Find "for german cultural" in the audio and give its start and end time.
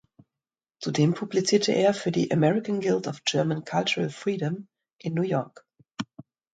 3.05-4.09